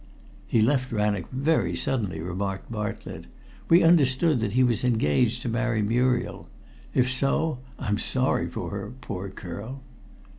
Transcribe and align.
"He 0.47 0.63
left 0.63 0.91
Rannoch 0.91 1.29
very 1.31 1.75
suddenly," 1.75 2.21
remarked 2.21 2.71
Bartlett. 2.71 3.25
"We 3.69 3.83
understood 3.83 4.39
that 4.39 4.53
he 4.53 4.63
was 4.63 4.83
engaged 4.83 5.43
to 5.43 5.47
marry 5.47 5.83
Muriel. 5.83 6.47
If 6.95 7.11
so, 7.11 7.59
I'm 7.77 7.99
sorry 7.99 8.49
for 8.49 8.71
her, 8.71 8.91
poor 8.99 9.29
girl." 9.29 9.83